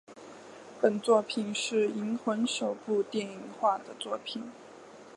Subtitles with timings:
[0.81, 4.51] 本作品是银魂首部电影化的作品。